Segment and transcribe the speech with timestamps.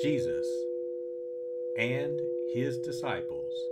[0.00, 0.46] Jesus
[1.76, 2.22] and
[2.54, 3.68] his disciples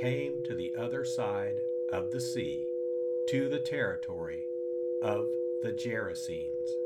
[0.00, 1.60] came to the other side
[1.92, 2.66] of the sea,
[3.28, 4.46] to the territory
[5.02, 5.28] of
[5.62, 6.76] the Gerasenes.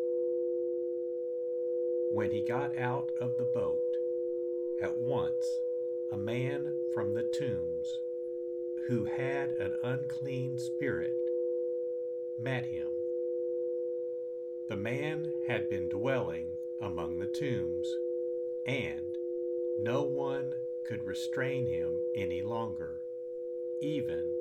[2.10, 3.78] When he got out of the boat,
[4.82, 5.60] at once
[6.10, 8.00] a man from the tombs
[8.88, 11.14] who had an unclean spirit
[12.42, 12.88] met him.
[14.68, 16.48] The man had been dwelling
[16.80, 17.86] among the tombs
[18.66, 19.16] and
[19.78, 20.54] no one
[20.84, 23.00] could restrain him any longer,
[23.80, 24.34] even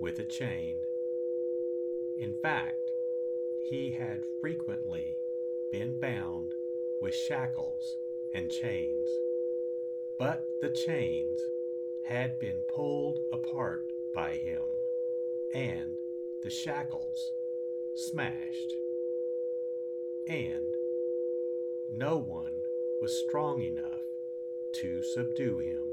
[0.00, 0.78] with a chain.
[2.18, 2.90] In fact,
[3.68, 5.16] he had frequently
[5.72, 6.52] been bound
[7.00, 7.96] with shackles
[8.32, 9.08] and chains,
[10.18, 11.40] but the chains
[12.04, 14.62] had been pulled apart by him,
[15.52, 15.96] and
[16.42, 17.32] the shackles
[17.94, 18.74] smashed,
[20.28, 20.76] and
[21.90, 22.53] no one
[23.04, 24.00] was strong enough
[24.72, 25.92] to subdue him.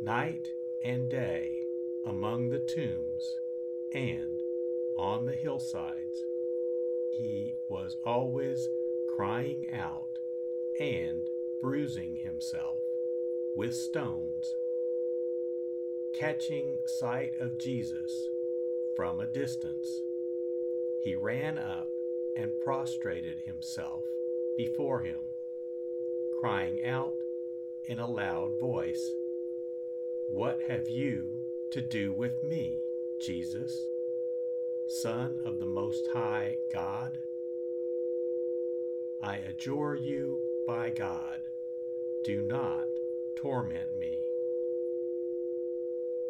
[0.00, 0.52] Night
[0.84, 1.64] and day
[2.06, 3.34] among the tombs
[3.92, 4.40] and
[4.96, 6.24] on the hillsides,
[7.10, 8.68] he was always
[9.16, 10.20] crying out
[10.78, 11.28] and
[11.60, 12.78] bruising himself
[13.56, 14.54] with stones.
[16.14, 18.28] Catching sight of Jesus
[18.94, 20.00] from a distance,
[21.02, 21.88] he ran up
[22.36, 24.04] and prostrated himself
[24.56, 25.18] before him,
[26.40, 27.14] crying out
[27.84, 29.12] in a loud voice,
[30.28, 31.40] What have you
[31.72, 32.78] to do with me,
[33.20, 33.86] Jesus,
[34.88, 37.18] Son of the Most High God?
[39.22, 41.40] I adjure you by God,
[42.24, 42.86] do not
[43.36, 44.18] torment me.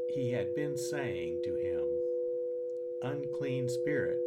[0.09, 1.85] He had been saying to him,
[3.03, 4.23] Unclean spirit,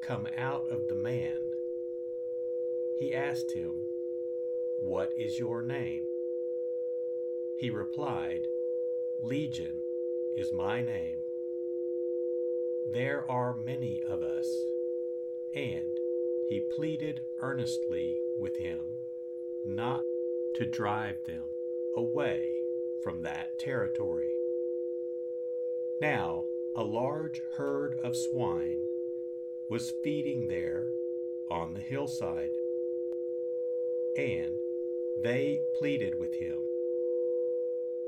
[0.00, 1.51] come out of the man
[2.98, 3.72] he asked him,
[4.78, 6.04] What is your name?
[7.58, 8.46] He replied,
[9.20, 9.80] Legion
[10.36, 11.18] is my name.
[12.92, 14.46] There are many of us.
[15.54, 15.98] And
[16.48, 18.80] he pleaded earnestly with him
[19.64, 20.02] not
[20.56, 21.44] to drive them
[21.96, 22.48] away
[23.02, 24.30] from that territory.
[26.00, 26.44] Now,
[26.74, 28.82] a large herd of swine
[29.68, 30.88] was feeding there
[31.50, 32.50] on the hillside,
[34.16, 34.58] and
[35.22, 36.58] they pleaded with him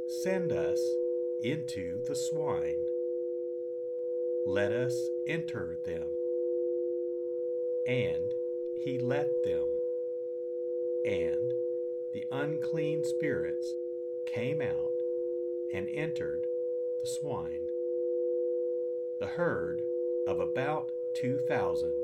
[0.07, 0.79] Send us
[1.43, 2.87] into the swine,
[4.47, 6.05] let us enter them.
[7.87, 8.33] And
[8.75, 9.67] he let them,
[11.07, 11.53] and
[12.13, 13.75] the unclean spirits
[14.27, 14.93] came out
[15.73, 16.47] and entered
[17.01, 17.69] the swine.
[19.21, 19.83] The herd
[20.27, 21.95] of about two thousand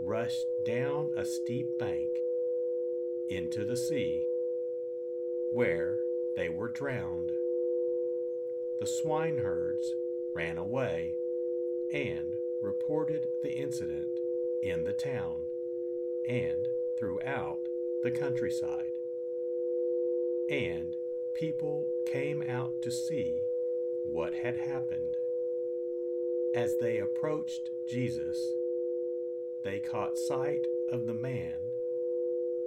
[0.00, 2.15] rushed down a steep bank
[3.28, 4.24] into the sea,
[5.52, 5.96] where
[6.36, 7.30] they were drowned.
[8.80, 9.92] The swineherds
[10.34, 11.14] ran away
[11.92, 14.18] and reported the incident
[14.62, 15.40] in the town
[16.28, 16.66] and
[16.98, 17.60] throughout
[18.02, 18.92] the countryside.
[20.50, 20.94] And
[21.34, 23.42] people came out to see
[24.04, 25.16] what had happened.
[26.54, 28.38] As they approached Jesus,
[29.64, 31.54] they caught sight of the man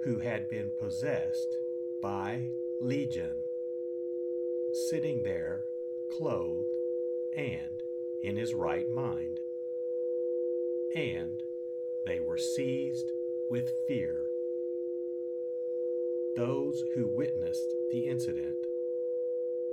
[0.04, 1.58] who had been possessed
[2.00, 2.48] by
[2.80, 3.42] Legion,
[4.72, 5.64] sitting there
[6.10, 6.66] clothed
[7.36, 7.82] and
[8.22, 9.40] in his right mind.
[10.94, 11.42] And
[12.06, 13.10] they were seized
[13.50, 14.26] with fear.
[16.36, 18.66] Those who witnessed the incident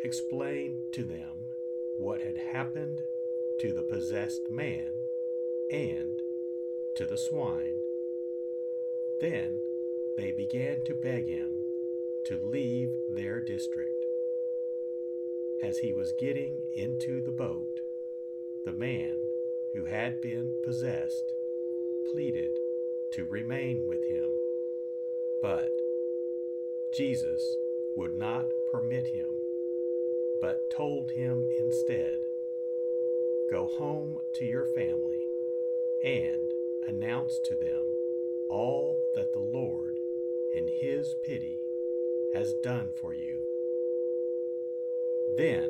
[0.03, 1.45] explained to them
[1.97, 3.01] what had happened
[3.59, 4.91] to the possessed man
[5.71, 6.21] and
[6.95, 7.79] to the swine.
[9.19, 9.61] Then
[10.17, 11.51] they began to beg him
[12.25, 14.03] to leave their district.
[15.63, 17.79] As he was getting into the boat,
[18.65, 19.15] the man
[19.73, 21.33] who had been possessed
[22.11, 22.51] pleaded
[23.13, 24.29] to remain with him.
[25.41, 25.69] But
[26.91, 27.55] Jesus
[27.95, 29.29] would not permit him,
[30.41, 32.17] but told him instead,
[33.51, 35.21] Go home to your family
[36.03, 36.51] and
[36.87, 37.85] announce to them
[38.49, 39.96] all that the Lord,
[40.57, 41.59] in his pity,
[42.33, 43.37] has done for you.
[45.37, 45.69] Then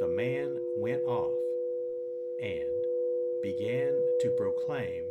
[0.00, 1.32] the man went off
[2.42, 2.84] and
[3.42, 5.04] began to proclaim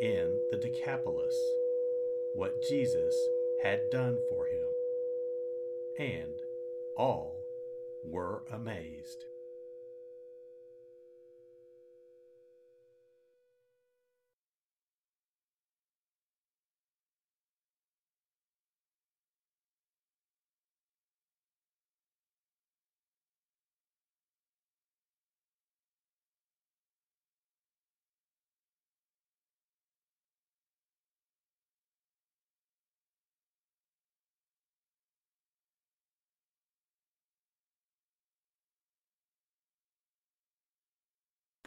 [0.00, 1.36] in the Decapolis
[2.32, 3.14] what Jesus
[3.62, 4.68] had done for him.
[5.98, 6.40] And
[6.96, 7.44] all
[8.08, 9.26] were amazed.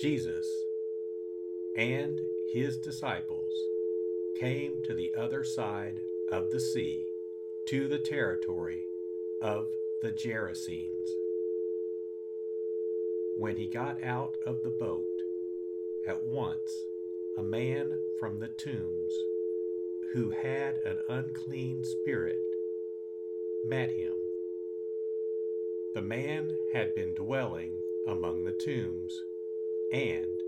[0.00, 0.46] Jesus
[1.76, 2.20] and
[2.52, 3.50] his disciples
[4.38, 6.00] came to the other side
[6.30, 7.04] of the sea,
[7.66, 8.84] to the territory
[9.42, 9.66] of
[10.00, 11.10] the Gerasenes.
[13.38, 15.04] When he got out of the boat,
[16.06, 16.70] at once
[17.36, 19.12] a man from the tombs
[20.12, 22.38] who had an unclean spirit
[23.66, 24.14] met him.
[25.94, 27.72] The man had been dwelling
[28.06, 29.12] among the tombs,
[29.92, 30.42] and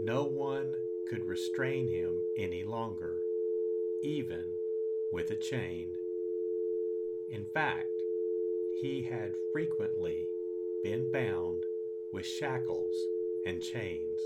[0.00, 0.74] no one
[1.08, 3.20] could restrain him any longer,
[4.02, 4.44] even
[5.12, 5.88] with a chain.
[7.30, 8.02] In fact,
[8.80, 10.28] he had frequently
[10.82, 11.62] been bound
[12.12, 12.94] with shackles
[13.46, 14.20] and chains,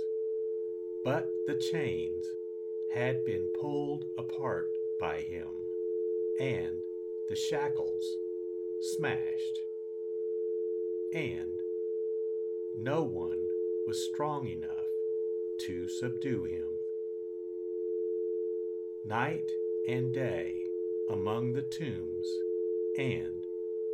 [1.04, 2.26] but the chains
[2.92, 5.48] had been pulled apart by him,
[6.40, 6.78] and
[7.28, 8.16] the shackles
[8.80, 9.60] smashed,
[11.12, 11.60] and
[12.76, 13.38] no one
[13.88, 14.84] was strong enough
[15.58, 16.68] to subdue him.
[19.06, 19.50] Night
[19.88, 20.62] and day
[21.08, 22.28] among the tombs
[22.98, 23.46] and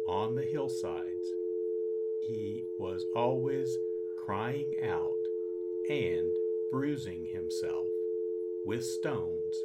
[0.08, 1.32] on the hillsides,
[2.26, 3.78] he was always
[4.18, 5.14] crying out
[5.88, 6.28] and
[6.72, 7.86] bruising himself
[8.66, 9.62] with stones.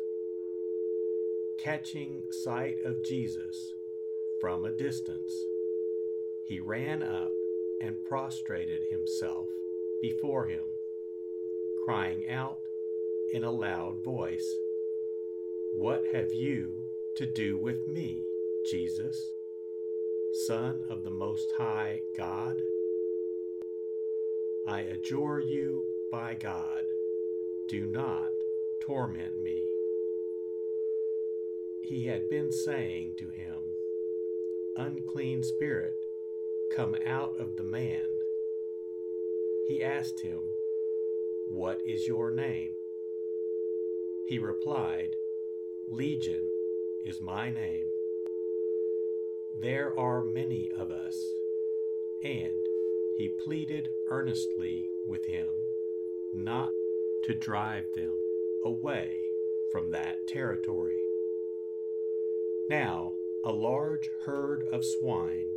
[1.57, 3.73] Catching sight of Jesus
[4.39, 5.33] from a distance,
[6.45, 7.31] he ran up
[7.81, 9.47] and prostrated himself
[10.01, 10.63] before him,
[11.85, 12.59] crying out
[13.33, 14.47] in a loud voice,
[15.73, 16.73] What have you
[17.17, 18.23] to do with me,
[18.69, 19.33] Jesus,
[20.47, 22.61] Son of the Most High God?
[24.67, 26.83] I adjure you by God,
[27.67, 28.29] do not
[28.81, 29.63] torment me.
[31.81, 33.55] He had been saying to him,
[34.77, 35.95] Unclean spirit,
[36.75, 38.18] come out of the man.
[39.69, 40.39] He asked him,
[41.47, 42.71] What is your name?
[44.25, 45.15] He replied,
[45.87, 46.49] Legion
[47.05, 47.85] is my name.
[49.61, 51.23] There are many of us.
[52.23, 52.65] And
[53.19, 55.45] he pleaded earnestly with him
[56.33, 56.71] not
[57.25, 58.17] to drive them
[58.65, 59.21] away
[59.71, 60.97] from that territory.
[62.71, 63.13] Now,
[63.45, 65.51] a large herd of swine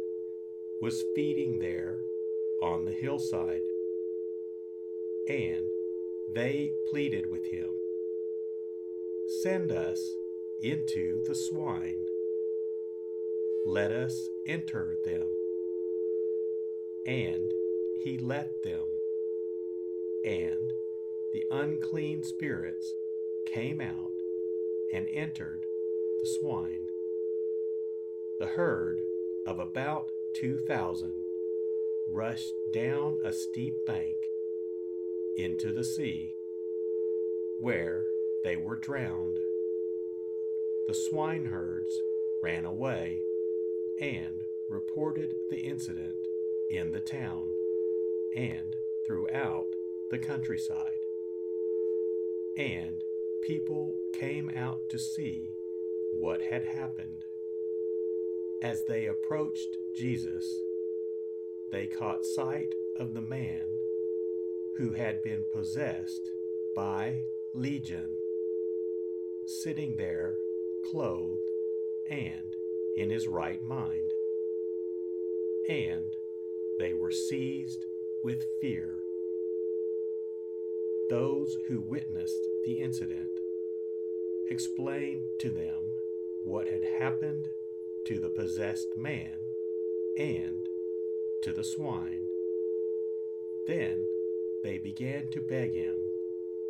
[0.83, 2.00] was feeding there
[2.62, 3.62] on the hillside,
[5.33, 5.67] and
[6.35, 7.71] they pleaded with him
[9.41, 10.15] Send us
[10.61, 12.05] into the swine.
[13.65, 15.27] Let us enter them.
[17.07, 17.51] And
[18.03, 18.85] he let them.
[20.25, 20.73] And
[21.33, 22.93] the unclean spirits
[23.47, 24.12] came out
[24.93, 25.65] and entered
[26.21, 26.89] the swine.
[28.39, 29.01] The herd
[29.47, 31.15] of about two thousand
[32.11, 34.17] rushed down a steep bank
[35.37, 36.35] into the sea,
[37.59, 38.05] where
[38.45, 39.39] they were drowned.
[40.89, 42.01] The swineherds
[42.43, 43.21] ran away
[44.01, 46.17] and reported the incident
[46.71, 47.49] in the town
[48.35, 48.75] and
[49.07, 49.67] throughout
[50.11, 50.99] the countryside.
[52.57, 53.03] And
[53.47, 55.51] people came out to see
[56.19, 57.25] what had happened.
[58.62, 60.45] As they approached Jesus,
[61.71, 63.67] they caught sight of the man
[64.76, 66.31] who had been possessed
[66.75, 67.23] by
[67.55, 68.09] Legion,
[69.47, 70.35] sitting there
[70.91, 71.41] clothed
[72.11, 72.57] and
[72.97, 74.11] in his right mind.
[75.69, 76.17] And
[76.79, 77.85] they were seized
[78.25, 78.97] with fear.
[81.11, 83.38] Those who witnessed the incident
[84.50, 85.83] explained to them
[86.45, 87.49] what had happened
[88.07, 89.37] to the possessed man
[90.19, 90.67] and
[91.43, 92.26] to the swine.
[93.67, 94.05] Then
[94.62, 95.97] they began to beg him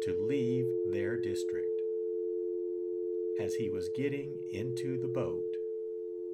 [0.03, 1.81] to leave their district.
[3.39, 5.57] As he was getting into the boat,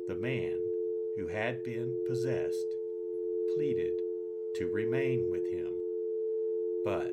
[0.06, 0.58] the man
[1.16, 2.74] who had been possessed
[3.54, 3.92] pleaded
[4.56, 5.68] to remain with him.
[6.84, 7.12] But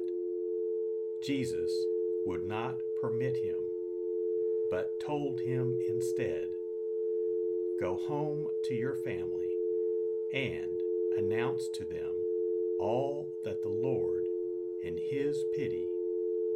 [1.24, 1.72] Jesus
[2.26, 3.58] would not permit him,
[4.70, 6.50] but told him instead,
[7.80, 9.50] Go home to your family
[10.34, 10.82] and
[11.18, 12.14] announce to them
[12.80, 14.26] all that the Lord,
[14.86, 15.88] in his pity,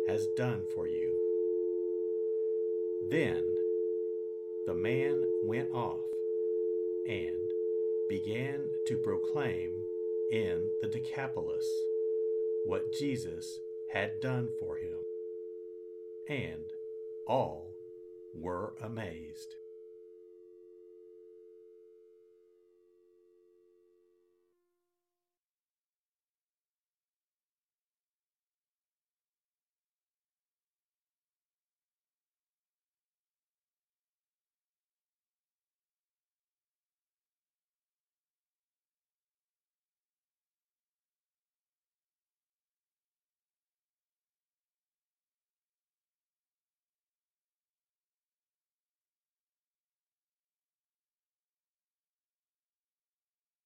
[0.07, 1.17] has done for you.
[3.09, 3.43] Then
[4.65, 6.05] the man went off
[7.07, 7.49] and
[8.07, 9.71] began to proclaim
[10.31, 11.67] in the Decapolis
[12.65, 13.59] what Jesus
[13.91, 14.97] had done for him.
[16.27, 16.65] And
[17.25, 17.73] all
[18.39, 19.55] were amazed.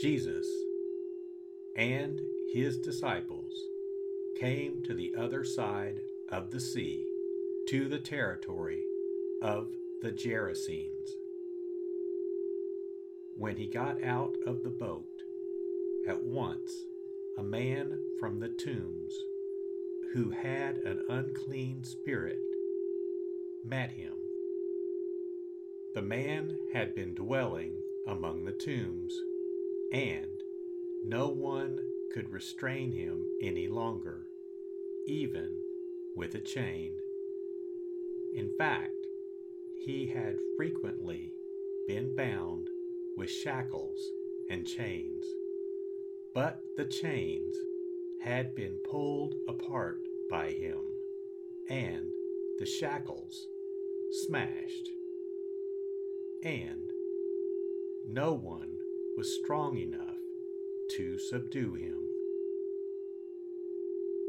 [0.00, 0.46] Jesus
[1.76, 2.22] and
[2.54, 3.52] his disciples
[4.38, 7.04] came to the other side of the sea
[7.68, 8.82] to the territory
[9.42, 9.68] of
[10.00, 11.10] the Gerasenes.
[13.36, 15.04] When he got out of the boat,
[16.08, 16.72] at once
[17.36, 19.14] a man from the tombs
[20.14, 22.40] who had an unclean spirit
[23.66, 24.14] met him.
[25.94, 27.74] The man had been dwelling
[28.06, 29.12] among the tombs,
[29.92, 30.40] and
[31.04, 31.78] no one
[32.12, 34.26] could restrain him any longer,
[35.06, 35.56] even
[36.14, 36.94] with a chain.
[38.34, 38.94] In fact,
[39.84, 41.32] he had frequently
[41.88, 42.68] been bound
[43.16, 43.98] with shackles
[44.48, 45.24] and chains,
[46.34, 47.56] but the chains
[48.22, 49.98] had been pulled apart
[50.30, 50.80] by him,
[51.68, 52.10] and
[52.58, 53.46] the shackles
[54.26, 54.88] smashed,
[56.44, 56.92] and
[58.06, 58.79] no one
[59.20, 60.16] was strong enough
[60.96, 62.08] to subdue him.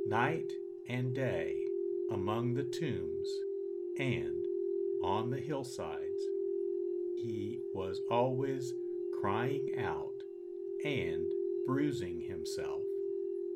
[0.06, 0.52] Night
[0.90, 1.56] and day
[2.12, 3.30] among the tombs
[3.98, 4.44] and
[5.02, 6.22] on the hillsides,
[7.24, 8.74] he was always
[9.22, 10.24] crying out
[10.84, 11.32] and
[11.66, 12.82] bruising himself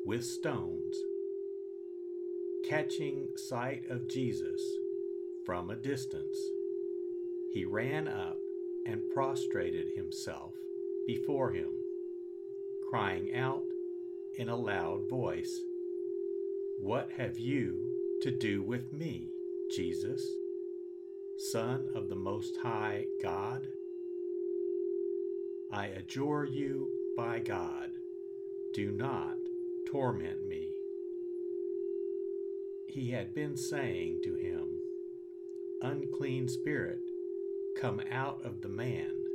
[0.06, 0.96] with stones.
[2.66, 4.62] Catching sight of Jesus
[5.44, 6.38] from a distance,
[7.52, 8.38] he ran up
[8.86, 10.54] and prostrated himself
[11.06, 11.70] before him,
[12.90, 13.62] crying out
[14.38, 15.60] in a loud voice,
[16.80, 17.92] What have you
[18.22, 19.28] to do with me?
[19.74, 20.26] Jesus,
[21.52, 23.66] Son of the Most High God?
[25.72, 27.90] I adjure you by God,
[28.74, 29.36] do not
[29.90, 30.70] torment me.
[32.88, 34.80] He had been saying to him,
[35.82, 37.00] Unclean spirit,
[37.80, 39.25] come out of the man.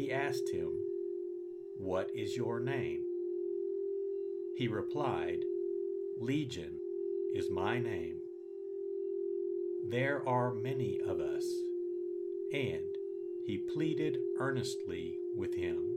[0.00, 0.72] He asked him,
[1.76, 3.04] What is your name?
[4.56, 5.44] He replied,
[6.18, 6.78] Legion
[7.34, 8.16] is my name
[9.90, 11.44] there are many of us.
[12.52, 12.96] And
[13.44, 15.96] he pleaded earnestly with him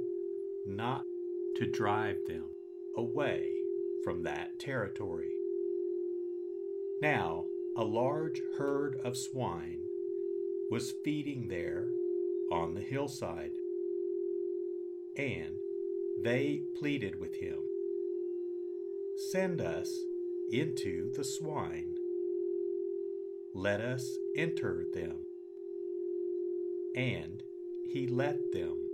[0.68, 1.04] not
[1.58, 2.46] to drive them
[2.98, 3.54] away
[4.04, 5.32] from that territory.
[7.02, 7.46] Now,
[7.78, 9.84] a large herd of swine
[10.70, 11.88] was feeding there
[12.52, 13.52] on the hillside,
[15.18, 15.58] and
[16.24, 17.60] they pleaded with him
[19.32, 19.90] Send us
[20.52, 21.96] into the swine
[23.56, 25.16] let us enter them.
[26.96, 27.44] And
[27.86, 28.90] he let them.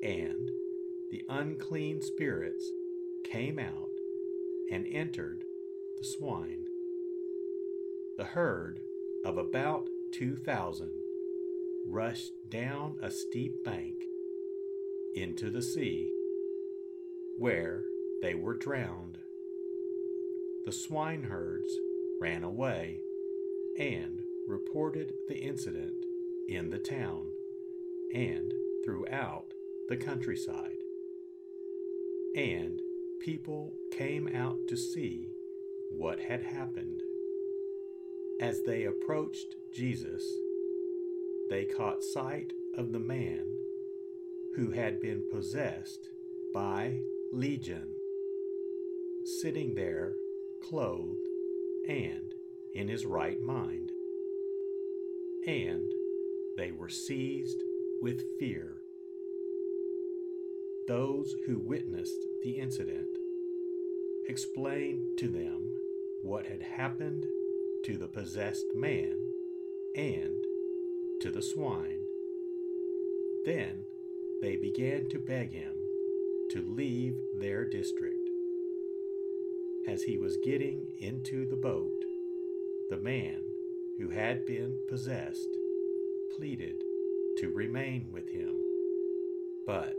[0.00, 0.50] And
[1.10, 2.64] the unclean spirits
[3.24, 3.90] came out
[4.70, 5.42] and entered
[5.98, 6.66] the swine.
[8.16, 8.78] The herd
[9.24, 10.92] of about two thousand
[11.84, 13.96] rushed down a steep bank
[15.14, 16.10] into the sea,
[17.38, 17.82] where
[18.22, 19.18] they were drowned.
[20.64, 21.76] The swineherds
[22.20, 23.00] ran away
[23.78, 26.04] and reported the incident
[26.48, 27.26] in the town
[28.14, 28.52] and
[28.84, 29.54] throughout
[29.88, 30.78] the countryside.
[32.36, 32.80] And
[33.20, 35.28] people came out to see
[35.90, 37.02] what had happened.
[38.40, 40.24] As they approached Jesus,
[41.50, 43.56] they caught sight of the man
[44.56, 46.08] who had been possessed
[46.52, 47.00] by
[47.32, 47.94] Legion,
[49.40, 50.12] sitting there
[50.62, 51.26] clothed
[51.88, 52.34] and
[52.74, 53.90] in his right mind.
[55.46, 55.90] And
[56.56, 57.62] they were seized
[58.02, 58.76] with fear.
[60.86, 63.08] Those who witnessed the incident
[64.28, 65.74] explained to them
[66.22, 67.24] what had happened
[67.84, 69.16] to the possessed man
[69.96, 70.44] and
[71.20, 72.04] to the swine.
[73.44, 73.84] Then
[74.42, 75.72] they began to beg him
[76.50, 78.28] to leave their district.
[79.86, 82.04] As he was getting into the boat,
[82.90, 83.40] the man
[83.98, 85.48] who had been possessed,
[86.36, 86.74] pleaded
[87.38, 88.54] to remain with him.
[89.64, 89.94] But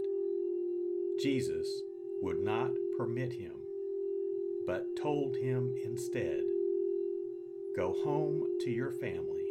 [1.21, 1.81] Jesus
[2.21, 3.53] would not permit him,
[4.67, 6.41] but told him instead,
[7.77, 9.47] Go home to your family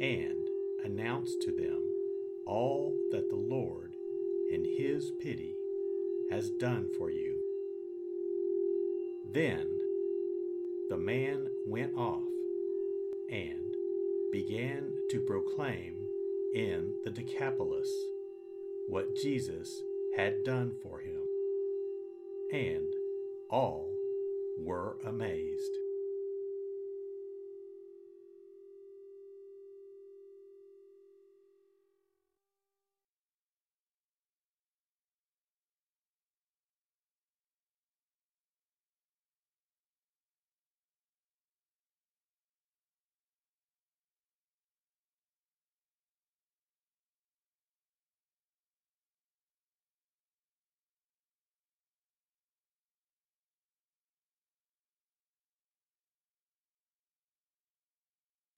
[0.00, 0.48] and
[0.84, 1.82] announce to them
[2.46, 3.93] all that the Lord,
[4.54, 5.52] in his pity,
[6.30, 7.36] has done for you.
[9.32, 9.66] Then
[10.88, 12.22] the man went off
[13.30, 13.74] and
[14.30, 15.94] began to proclaim
[16.54, 17.90] in the Decapolis
[18.88, 19.82] what Jesus
[20.16, 21.20] had done for him.
[22.52, 22.86] And
[23.50, 23.90] all
[24.56, 25.83] were amazed.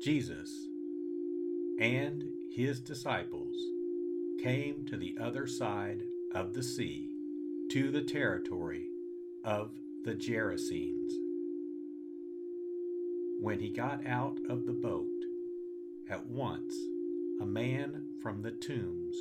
[0.00, 0.66] Jesus
[1.78, 3.54] and his disciples
[4.42, 7.10] came to the other side of the sea,
[7.70, 8.86] to the territory
[9.44, 9.72] of
[10.04, 11.12] the Gerasenes.
[13.40, 15.06] When he got out of the boat,
[16.08, 16.74] at once
[17.42, 19.18] a man from the tombs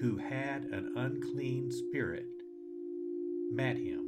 [0.00, 2.30] who had an unclean spirit
[3.52, 4.06] met him.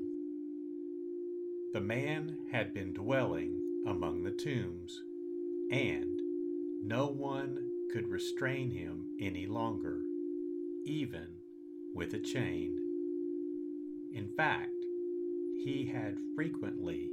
[1.74, 5.02] The man had been dwelling among the tombs
[5.70, 6.20] and
[6.82, 7.58] no one
[7.92, 10.00] could restrain him any longer,
[10.84, 11.26] even
[11.94, 12.78] with a chain.
[14.12, 14.70] In fact,
[15.64, 17.10] he had frequently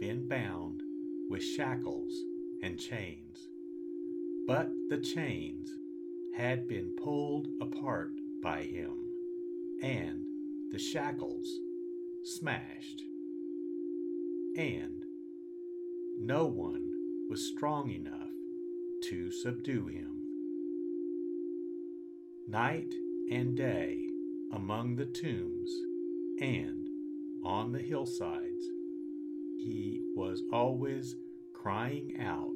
[0.00, 0.80] been bound
[1.28, 2.12] with shackles
[2.62, 3.48] and chains,
[4.46, 5.70] but the chains
[6.36, 8.94] had been pulled apart by him,
[9.82, 10.24] and
[10.72, 11.46] the shackles
[12.24, 13.02] smashed,
[14.56, 15.04] and
[16.18, 16.89] no one
[17.30, 18.32] was strong enough
[19.04, 20.10] to subdue him.
[22.48, 22.92] Night
[23.30, 24.04] and day
[24.52, 25.70] among the tombs
[26.40, 26.88] and
[27.44, 28.64] on the hillsides,
[29.58, 31.14] he was always
[31.54, 32.50] crying out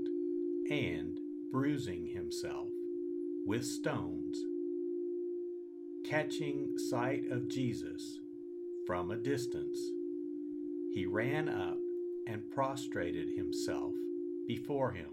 [0.69, 1.21] and
[1.53, 2.67] bruising himself
[3.47, 4.37] with stones.
[6.05, 8.19] Catching sight of Jesus
[8.89, 9.79] from a distance,
[10.93, 11.79] he ran up
[12.27, 13.93] and prostrated himself
[14.46, 15.11] before him,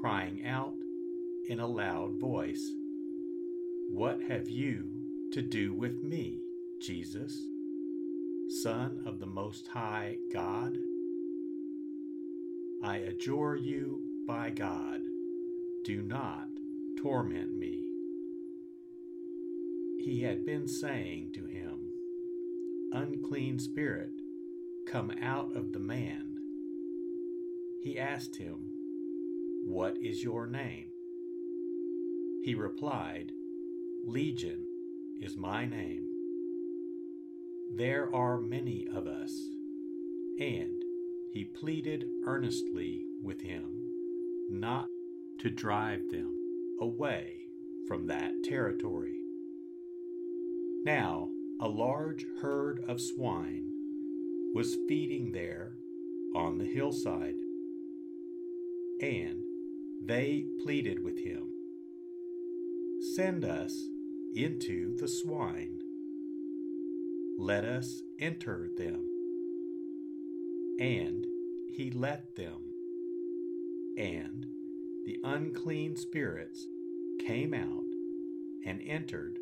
[0.00, 0.74] crying out
[1.48, 2.72] in a loud voice,
[3.90, 4.90] What have you
[5.32, 6.40] to do with me,
[6.80, 7.42] Jesus,
[8.62, 10.76] Son of the Most High God?
[12.82, 15.00] I adjure you by God,
[15.84, 16.48] do not
[17.00, 17.82] torment me.
[20.00, 21.90] He had been saying to him,
[22.92, 24.12] Unclean spirit,
[24.86, 26.33] come out of the man
[27.84, 28.70] he asked him,
[29.66, 30.86] What is your name?
[32.42, 33.30] He replied,
[34.06, 34.64] Legion
[35.20, 36.08] is my name.
[37.76, 39.30] There are many of us.
[40.40, 40.82] And
[41.30, 43.82] he pleaded earnestly with him
[44.50, 44.88] not
[45.40, 46.34] to drive them
[46.80, 47.48] away
[47.86, 49.18] from that territory.
[50.84, 51.28] Now,
[51.60, 53.70] a large herd of swine
[54.54, 55.74] was feeding there
[56.34, 57.34] on the hillside
[59.04, 59.42] and
[60.02, 61.50] they pleaded with him,
[63.14, 63.74] Send us
[64.34, 65.78] into the swine,
[67.38, 69.06] Let us enter them.
[70.80, 71.26] And
[71.70, 72.62] he let them.
[73.98, 74.46] And
[75.04, 76.66] the unclean spirits
[77.26, 77.84] came out
[78.64, 79.38] and entered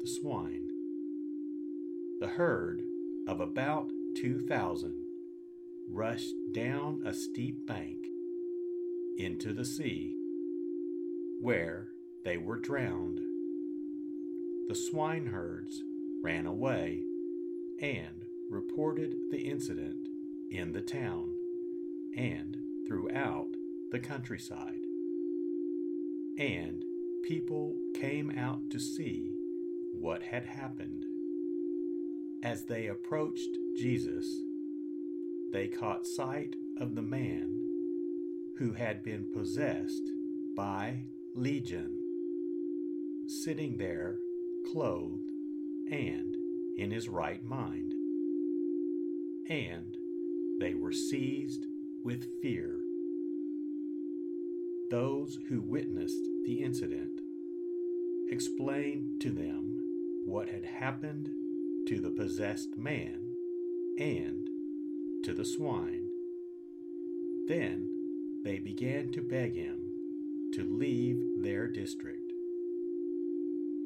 [0.00, 0.68] the swine.
[2.20, 2.80] The herd
[3.28, 5.04] of about two thousand
[5.90, 7.98] rushed down a steep bank
[9.18, 10.16] into the sea,
[11.40, 11.88] where
[12.24, 13.18] they were drowned.
[14.68, 15.82] The swineherds
[16.22, 17.02] ran away
[17.80, 20.08] and reported the incident
[20.50, 21.34] in the town
[22.16, 23.48] and throughout
[23.90, 24.80] the countryside.
[26.38, 26.84] And
[27.24, 29.32] people came out to see
[29.92, 31.04] what had happened.
[32.42, 34.26] As they approached Jesus,
[35.52, 37.61] they caught sight of the man
[38.58, 40.10] who had been possessed
[40.56, 41.98] by Legion,
[43.26, 44.18] sitting there
[44.72, 45.30] clothed
[45.90, 46.36] and
[46.76, 47.92] in his right mind.
[49.48, 49.96] And
[50.60, 51.66] they were seized
[52.04, 52.80] with fear.
[54.90, 57.20] Those who witnessed the incident
[58.30, 59.78] explained to them
[60.24, 61.28] what had happened
[61.88, 63.20] to the possessed man
[63.98, 64.48] and
[65.24, 66.08] to the swine.
[67.48, 67.91] Then
[68.44, 69.78] they began to beg him
[70.54, 72.32] to leave their district.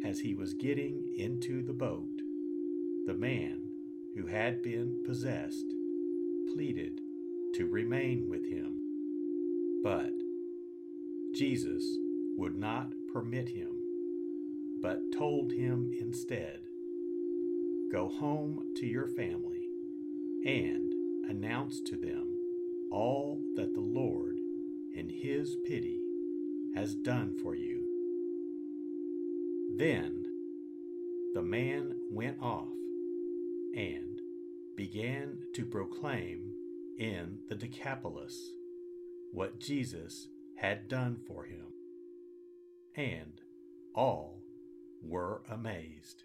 [0.05, 2.23] As he was getting into the boat,
[3.07, 3.61] the man
[4.15, 5.67] who had been possessed
[6.53, 7.01] pleaded
[7.55, 8.81] to remain with him.
[9.83, 10.13] But
[11.35, 11.85] Jesus
[12.37, 13.77] would not permit him,
[14.81, 16.61] but told him instead,
[17.93, 19.69] Go home to your family
[20.45, 20.93] and
[21.29, 22.37] announce to them
[22.91, 24.39] all that the Lord,
[24.97, 26.01] in his pity,
[26.75, 27.87] has done for you.
[29.77, 30.25] Then
[31.35, 32.69] the man went off
[33.75, 34.21] and
[34.77, 36.51] began to proclaim
[36.99, 38.51] in the Decapolis
[39.33, 41.67] what Jesus had done for him.
[42.95, 43.41] And
[43.95, 44.41] all
[45.03, 46.25] were amazed.